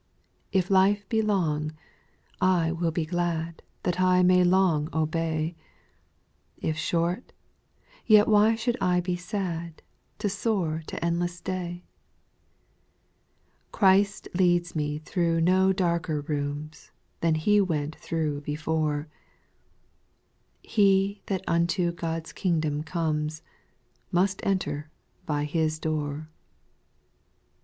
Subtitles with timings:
[0.51, 0.57] 2.
[0.57, 1.73] If life be long,
[2.41, 5.55] I will be glad, That I may long obey;
[6.57, 7.31] If short,
[8.07, 9.83] yet why should I be sad
[10.17, 11.83] To soar to endless day?
[13.69, 13.69] 3.
[13.73, 16.89] Christ leads me through no darker rooms
[17.19, 19.07] Than He went through before;
[20.63, 23.43] He that unto God*s kingdom comes,
[24.11, 24.89] Must enter
[25.27, 26.27] by His door.